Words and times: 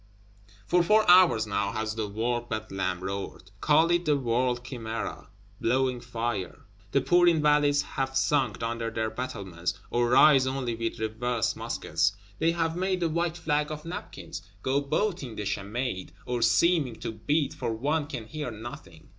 For 0.65 0.81
four 0.81 1.07
hours 1.07 1.45
now 1.45 1.73
has 1.73 1.93
the 1.93 2.07
World 2.07 2.49
Bedlam 2.49 3.03
roared; 3.03 3.51
call 3.61 3.91
it 3.91 4.05
the 4.05 4.17
World 4.17 4.63
Chimæra, 4.63 5.27
blowing 5.59 5.99
fire! 6.01 6.63
The 6.91 7.01
poor 7.01 7.27
Invalides 7.27 7.83
have 7.83 8.17
sunk 8.17 8.63
under 8.63 8.89
their 8.89 9.11
battlements, 9.11 9.75
or 9.91 10.09
rise 10.09 10.47
only 10.47 10.73
with 10.73 10.97
reversed 10.97 11.55
muskets; 11.55 12.13
they 12.39 12.49
have 12.51 12.75
made 12.75 13.03
a 13.03 13.09
white 13.09 13.37
flag 13.37 13.69
of 13.71 13.85
napkins; 13.85 14.41
go 14.63 14.81
beating 14.81 15.35
the 15.35 15.45
chamade, 15.45 16.13
or 16.25 16.41
seeming 16.41 16.95
to 16.95 17.11
beat, 17.11 17.53
for 17.53 17.71
one 17.71 18.07
can 18.07 18.25
hear 18.25 18.49
nothing. 18.49 19.09